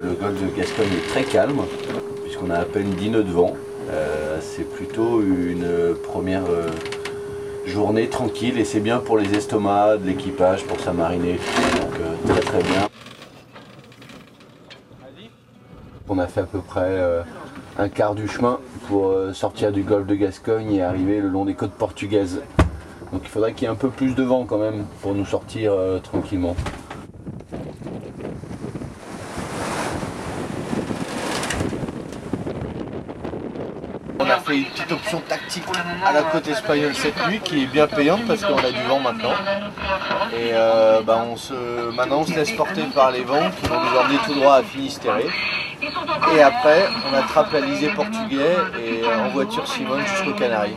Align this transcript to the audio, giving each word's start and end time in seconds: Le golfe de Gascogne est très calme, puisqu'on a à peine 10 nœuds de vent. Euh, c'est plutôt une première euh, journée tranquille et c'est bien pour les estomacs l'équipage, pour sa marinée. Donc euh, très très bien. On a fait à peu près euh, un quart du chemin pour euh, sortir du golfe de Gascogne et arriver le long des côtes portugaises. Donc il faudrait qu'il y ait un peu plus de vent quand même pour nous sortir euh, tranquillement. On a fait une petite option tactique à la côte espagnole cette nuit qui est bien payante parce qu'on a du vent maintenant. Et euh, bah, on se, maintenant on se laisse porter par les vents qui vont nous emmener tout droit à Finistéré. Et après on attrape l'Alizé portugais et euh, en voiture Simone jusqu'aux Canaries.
Le 0.00 0.12
golfe 0.12 0.40
de 0.40 0.56
Gascogne 0.56 0.86
est 0.92 1.08
très 1.08 1.24
calme, 1.24 1.62
puisqu'on 2.22 2.50
a 2.50 2.58
à 2.58 2.64
peine 2.64 2.90
10 2.90 3.10
nœuds 3.10 3.24
de 3.24 3.32
vent. 3.32 3.54
Euh, 3.90 4.38
c'est 4.40 4.62
plutôt 4.62 5.20
une 5.22 5.94
première 6.04 6.44
euh, 6.48 6.70
journée 7.66 8.08
tranquille 8.08 8.58
et 8.58 8.64
c'est 8.64 8.78
bien 8.78 8.98
pour 8.98 9.18
les 9.18 9.34
estomacs 9.34 10.00
l'équipage, 10.04 10.64
pour 10.66 10.78
sa 10.78 10.92
marinée. 10.92 11.38
Donc 11.80 12.00
euh, 12.00 12.32
très 12.32 12.40
très 12.40 12.62
bien. 12.62 12.88
On 16.08 16.18
a 16.18 16.26
fait 16.26 16.40
à 16.40 16.46
peu 16.46 16.60
près 16.60 16.80
euh, 16.84 17.22
un 17.76 17.88
quart 17.88 18.14
du 18.14 18.28
chemin 18.28 18.60
pour 18.86 19.08
euh, 19.08 19.32
sortir 19.32 19.72
du 19.72 19.82
golfe 19.82 20.06
de 20.06 20.14
Gascogne 20.14 20.72
et 20.74 20.82
arriver 20.82 21.20
le 21.20 21.28
long 21.28 21.44
des 21.44 21.54
côtes 21.54 21.72
portugaises. 21.72 22.40
Donc 23.12 23.22
il 23.24 23.28
faudrait 23.28 23.52
qu'il 23.52 23.64
y 23.64 23.66
ait 23.66 23.72
un 23.72 23.74
peu 23.74 23.90
plus 23.90 24.14
de 24.14 24.22
vent 24.22 24.44
quand 24.44 24.58
même 24.58 24.84
pour 25.02 25.14
nous 25.14 25.26
sortir 25.26 25.72
euh, 25.72 25.98
tranquillement. 25.98 26.54
On 34.20 34.28
a 34.28 34.38
fait 34.40 34.58
une 34.58 34.64
petite 34.64 34.90
option 34.90 35.20
tactique 35.20 35.64
à 36.04 36.12
la 36.12 36.22
côte 36.22 36.48
espagnole 36.48 36.94
cette 36.94 37.28
nuit 37.28 37.40
qui 37.40 37.62
est 37.62 37.66
bien 37.66 37.86
payante 37.86 38.26
parce 38.26 38.44
qu'on 38.44 38.58
a 38.58 38.70
du 38.70 38.82
vent 38.88 39.00
maintenant. 39.00 39.34
Et 40.32 40.50
euh, 40.52 41.02
bah, 41.02 41.24
on 41.30 41.36
se, 41.36 41.54
maintenant 41.94 42.20
on 42.20 42.26
se 42.26 42.34
laisse 42.34 42.50
porter 42.52 42.82
par 42.94 43.10
les 43.12 43.22
vents 43.22 43.50
qui 43.50 43.66
vont 43.68 43.80
nous 43.80 43.98
emmener 43.98 44.18
tout 44.26 44.34
droit 44.34 44.56
à 44.56 44.62
Finistéré. 44.62 45.26
Et 46.34 46.42
après 46.42 46.88
on 47.10 47.16
attrape 47.16 47.52
l'Alizé 47.52 47.88
portugais 47.90 48.56
et 48.82 49.04
euh, 49.04 49.26
en 49.26 49.28
voiture 49.28 49.66
Simone 49.66 50.04
jusqu'aux 50.06 50.34
Canaries. 50.34 50.76